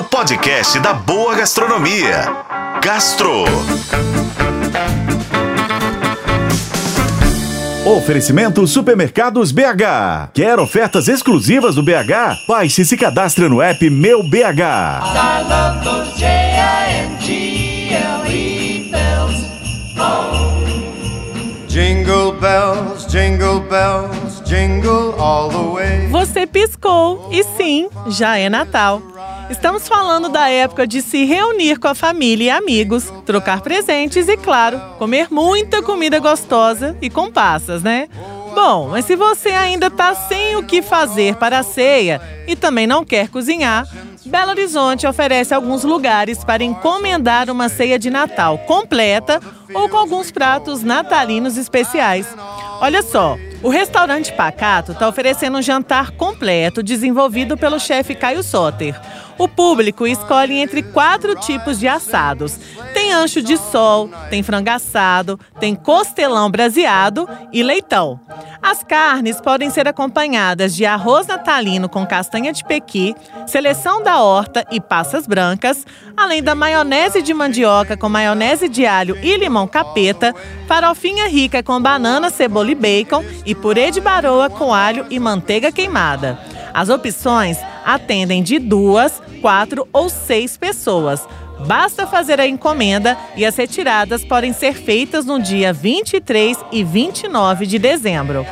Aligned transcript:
o 0.00 0.04
podcast 0.04 0.80
da 0.80 0.94
boa 0.94 1.34
gastronomia. 1.34 2.24
Gastro. 2.82 3.44
Oferecimento 7.84 8.66
Supermercados 8.66 9.52
BH. 9.52 10.30
Quer 10.32 10.58
ofertas 10.58 11.06
exclusivas 11.06 11.74
do 11.74 11.82
BH? 11.82 12.46
Baixe 12.48 12.80
e 12.80 12.84
se 12.86 12.96
cadastre 12.96 13.46
no 13.46 13.60
app 13.60 13.90
Meu 13.90 14.22
BH. 14.22 14.32
I 14.32 15.42
love 15.46 15.84
those 15.84 16.18
J-I-N-G-L-E 16.18 17.20
bells. 18.90 19.50
Jingle 21.68 22.32
bells, 22.40 23.06
jingle 23.06 23.60
bells, 23.60 24.40
jingle 24.46 25.14
all 25.20 25.50
the 25.50 25.58
way. 25.58 26.08
Você 26.08 26.46
piscou 26.46 27.28
e 27.30 27.44
sim, 27.44 27.90
já 28.08 28.38
é 28.38 28.48
Natal. 28.48 29.02
Estamos 29.50 29.88
falando 29.88 30.28
da 30.28 30.48
época 30.48 30.86
de 30.86 31.02
se 31.02 31.24
reunir 31.24 31.78
com 31.80 31.88
a 31.88 31.94
família 31.94 32.44
e 32.44 32.50
amigos, 32.50 33.12
trocar 33.26 33.60
presentes 33.60 34.28
e, 34.28 34.36
claro, 34.36 34.80
comer 34.96 35.26
muita 35.28 35.82
comida 35.82 36.20
gostosa 36.20 36.96
e 37.02 37.10
com 37.10 37.32
passas, 37.32 37.82
né? 37.82 38.08
Bom, 38.54 38.88
mas 38.90 39.04
se 39.04 39.16
você 39.16 39.48
ainda 39.48 39.88
está 39.88 40.14
sem 40.14 40.54
o 40.56 40.62
que 40.62 40.80
fazer 40.80 41.34
para 41.34 41.58
a 41.58 41.62
ceia 41.64 42.20
e 42.46 42.54
também 42.54 42.86
não 42.86 43.04
quer 43.04 43.28
cozinhar, 43.28 43.88
Belo 44.24 44.50
Horizonte 44.50 45.06
oferece 45.06 45.52
alguns 45.52 45.82
lugares 45.82 46.44
para 46.44 46.62
encomendar 46.62 47.50
uma 47.50 47.68
ceia 47.68 47.98
de 47.98 48.08
Natal 48.08 48.56
completa 48.58 49.40
ou 49.74 49.88
com 49.88 49.96
alguns 49.96 50.30
pratos 50.30 50.82
natalinos 50.82 51.56
especiais. 51.56 52.26
Olha 52.80 53.02
só, 53.02 53.36
o 53.62 53.68
restaurante 53.68 54.32
Pacato 54.32 54.92
está 54.92 55.08
oferecendo 55.08 55.58
um 55.58 55.62
jantar 55.62 56.12
completo 56.12 56.82
desenvolvido 56.82 57.56
pelo 57.56 57.78
chefe 57.78 58.14
Caio 58.14 58.42
Soter. 58.42 58.98
O 59.40 59.48
público 59.48 60.06
escolhe 60.06 60.58
entre 60.58 60.82
quatro 60.82 61.34
tipos 61.34 61.80
de 61.80 61.88
assados. 61.88 62.60
Tem 62.92 63.10
ancho 63.10 63.40
de 63.40 63.56
sol, 63.56 64.10
tem 64.28 64.42
frango 64.42 64.68
assado, 64.68 65.40
tem 65.58 65.74
costelão 65.74 66.50
braseado 66.50 67.26
e 67.50 67.62
leitão. 67.62 68.20
As 68.62 68.84
carnes 68.84 69.40
podem 69.40 69.70
ser 69.70 69.88
acompanhadas 69.88 70.76
de 70.76 70.84
arroz 70.84 71.26
natalino 71.26 71.88
com 71.88 72.06
castanha 72.06 72.52
de 72.52 72.62
pequi, 72.62 73.14
seleção 73.46 74.02
da 74.02 74.20
horta 74.20 74.62
e 74.70 74.78
passas 74.78 75.26
brancas, 75.26 75.86
além 76.14 76.42
da 76.42 76.54
maionese 76.54 77.22
de 77.22 77.32
mandioca 77.32 77.96
com 77.96 78.10
maionese 78.10 78.68
de 78.68 78.84
alho 78.84 79.16
e 79.22 79.38
limão 79.38 79.66
capeta, 79.66 80.34
farofinha 80.68 81.26
rica 81.28 81.62
com 81.62 81.80
banana, 81.80 82.28
cebola 82.28 82.72
e 82.72 82.74
bacon 82.74 83.24
e 83.46 83.54
purê 83.54 83.90
de 83.90 84.02
baroa 84.02 84.50
com 84.50 84.74
alho 84.74 85.06
e 85.08 85.18
manteiga 85.18 85.72
queimada. 85.72 86.49
As 86.72 86.88
opções 86.88 87.58
atendem 87.84 88.42
de 88.42 88.58
duas, 88.58 89.20
quatro 89.40 89.86
ou 89.92 90.08
seis 90.08 90.56
pessoas. 90.56 91.26
Basta 91.66 92.06
fazer 92.06 92.40
a 92.40 92.46
encomenda 92.46 93.16
e 93.36 93.44
as 93.44 93.56
retiradas 93.56 94.24
podem 94.24 94.52
ser 94.52 94.74
feitas 94.74 95.26
no 95.26 95.40
dia 95.40 95.72
23 95.72 96.56
e 96.72 96.82
29 96.82 97.66
de 97.66 97.78
dezembro. 97.78 98.46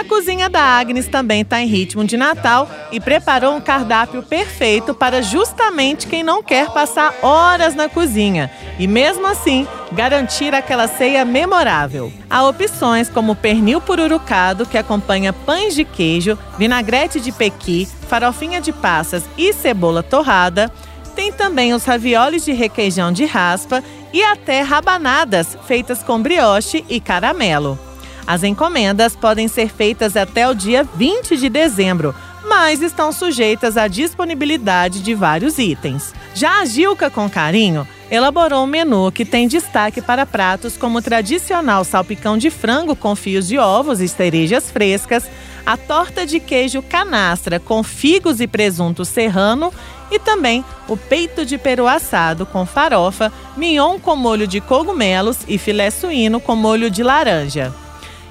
A 0.00 0.04
cozinha 0.04 0.48
da 0.48 0.62
Agnes 0.62 1.06
também 1.08 1.42
está 1.42 1.60
em 1.60 1.66
ritmo 1.66 2.02
de 2.06 2.16
Natal 2.16 2.66
e 2.90 2.98
preparou 2.98 3.54
um 3.54 3.60
cardápio 3.60 4.22
perfeito 4.22 4.94
para 4.94 5.20
justamente 5.20 6.06
quem 6.06 6.22
não 6.22 6.42
quer 6.42 6.70
passar 6.70 7.14
horas 7.20 7.74
na 7.74 7.86
cozinha 7.86 8.50
e, 8.78 8.86
mesmo 8.86 9.26
assim, 9.26 9.68
garantir 9.92 10.54
aquela 10.54 10.88
ceia 10.88 11.22
memorável. 11.22 12.10
Há 12.30 12.48
opções 12.48 13.10
como 13.10 13.36
pernil 13.36 13.78
pururucado, 13.78 14.64
que 14.64 14.78
acompanha 14.78 15.34
pães 15.34 15.74
de 15.74 15.84
queijo, 15.84 16.38
vinagrete 16.56 17.20
de 17.20 17.30
pequi, 17.30 17.86
farofinha 18.08 18.58
de 18.58 18.72
passas 18.72 19.24
e 19.36 19.52
cebola 19.52 20.02
torrada. 20.02 20.72
Tem 21.14 21.30
também 21.30 21.74
os 21.74 21.84
ravioles 21.84 22.42
de 22.42 22.52
requeijão 22.52 23.12
de 23.12 23.26
raspa 23.26 23.84
e 24.14 24.22
até 24.22 24.62
rabanadas 24.62 25.58
feitas 25.66 26.02
com 26.02 26.22
brioche 26.22 26.86
e 26.88 27.00
caramelo. 27.00 27.89
As 28.30 28.44
encomendas 28.44 29.16
podem 29.16 29.48
ser 29.48 29.68
feitas 29.68 30.16
até 30.16 30.48
o 30.48 30.54
dia 30.54 30.84
20 30.94 31.36
de 31.36 31.48
dezembro, 31.48 32.14
mas 32.48 32.80
estão 32.80 33.10
sujeitas 33.10 33.76
à 33.76 33.88
disponibilidade 33.88 35.02
de 35.02 35.16
vários 35.16 35.58
itens. 35.58 36.14
Já 36.32 36.60
a 36.60 36.64
Gilca 36.64 37.10
com 37.10 37.28
Carinho 37.28 37.84
elaborou 38.08 38.62
um 38.62 38.68
menu 38.68 39.10
que 39.10 39.24
tem 39.24 39.48
destaque 39.48 40.00
para 40.00 40.24
pratos 40.24 40.76
como 40.76 40.98
o 40.98 41.02
tradicional 41.02 41.82
salpicão 41.82 42.38
de 42.38 42.50
frango 42.50 42.94
com 42.94 43.16
fios 43.16 43.48
de 43.48 43.58
ovos 43.58 44.00
e 44.00 44.06
cerejas 44.06 44.70
frescas, 44.70 45.28
a 45.66 45.76
torta 45.76 46.24
de 46.24 46.38
queijo 46.38 46.82
canastra 46.82 47.58
com 47.58 47.82
figos 47.82 48.40
e 48.40 48.46
presunto 48.46 49.04
serrano 49.04 49.74
e 50.08 50.20
também 50.20 50.64
o 50.86 50.96
peito 50.96 51.44
de 51.44 51.58
peru 51.58 51.88
assado 51.88 52.46
com 52.46 52.64
farofa, 52.64 53.32
mignon 53.56 53.98
com 53.98 54.14
molho 54.14 54.46
de 54.46 54.60
cogumelos 54.60 55.38
e 55.48 55.58
filé 55.58 55.90
suíno 55.90 56.38
com 56.38 56.54
molho 56.54 56.88
de 56.88 57.02
laranja. 57.02 57.74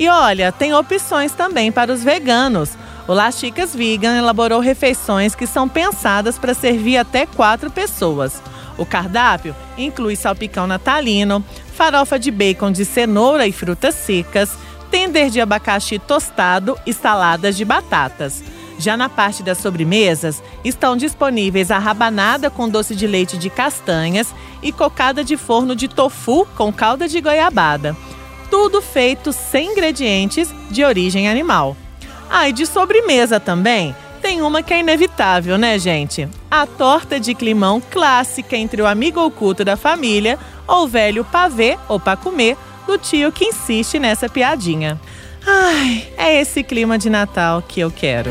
E 0.00 0.08
olha, 0.08 0.50
tem 0.50 0.72
opções 0.72 1.32
também 1.32 1.70
para 1.70 1.92
os 1.92 2.02
veganos. 2.02 2.70
O 3.06 3.12
Las 3.12 3.38
Chicas 3.38 3.74
Vegan 3.74 4.16
elaborou 4.16 4.58
refeições 4.58 5.34
que 5.34 5.46
são 5.46 5.68
pensadas 5.68 6.38
para 6.38 6.54
servir 6.54 6.96
até 6.96 7.26
quatro 7.26 7.70
pessoas. 7.70 8.42
O 8.78 8.86
cardápio 8.86 9.54
inclui 9.76 10.16
salpicão 10.16 10.66
natalino, 10.66 11.44
farofa 11.74 12.18
de 12.18 12.30
bacon 12.30 12.72
de 12.72 12.86
cenoura 12.86 13.46
e 13.46 13.52
frutas 13.52 13.94
secas, 13.94 14.56
tender 14.90 15.28
de 15.28 15.38
abacaxi 15.38 15.98
tostado 15.98 16.78
e 16.86 16.94
saladas 16.94 17.54
de 17.54 17.66
batatas. 17.66 18.42
Já 18.78 18.96
na 18.96 19.10
parte 19.10 19.42
das 19.42 19.58
sobremesas, 19.58 20.42
estão 20.64 20.96
disponíveis 20.96 21.70
a 21.70 21.78
rabanada 21.78 22.48
com 22.48 22.70
doce 22.70 22.96
de 22.96 23.06
leite 23.06 23.36
de 23.36 23.50
castanhas 23.50 24.34
e 24.62 24.72
cocada 24.72 25.22
de 25.22 25.36
forno 25.36 25.76
de 25.76 25.88
tofu 25.88 26.46
com 26.56 26.72
calda 26.72 27.06
de 27.06 27.20
goiabada 27.20 27.94
tudo 28.60 28.82
feito 28.82 29.32
sem 29.32 29.72
ingredientes 29.72 30.54
de 30.70 30.84
origem 30.84 31.30
animal. 31.30 31.74
Ah, 32.28 32.46
e 32.46 32.52
de 32.52 32.66
sobremesa 32.66 33.40
também. 33.40 33.96
Tem 34.20 34.42
uma 34.42 34.62
que 34.62 34.74
é 34.74 34.80
inevitável, 34.80 35.56
né, 35.56 35.78
gente? 35.78 36.28
A 36.50 36.66
torta 36.66 37.18
de 37.18 37.34
climão 37.34 37.80
clássica 37.80 38.54
entre 38.54 38.82
o 38.82 38.86
amigo 38.86 39.18
oculto 39.18 39.64
da 39.64 39.78
família 39.78 40.38
ou 40.68 40.84
o 40.84 40.88
velho 40.88 41.24
pavê 41.24 41.78
ou 41.88 41.98
para 41.98 42.18
comer 42.18 42.54
do 42.86 42.98
tio 42.98 43.32
que 43.32 43.46
insiste 43.46 43.98
nessa 43.98 44.28
piadinha. 44.28 45.00
Ai, 45.46 46.06
é 46.18 46.38
esse 46.38 46.62
clima 46.62 46.98
de 46.98 47.08
Natal 47.08 47.62
que 47.66 47.80
eu 47.80 47.90
quero. 47.90 48.30